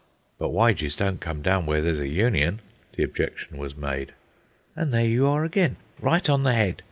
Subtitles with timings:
[0.39, 2.61] "But wyges don't come down where there's a union,"
[2.95, 4.13] the objection was made.
[4.75, 6.77] "And there you are again, right on the head.